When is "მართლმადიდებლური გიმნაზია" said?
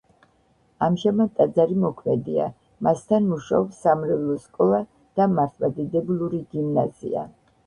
5.37-7.29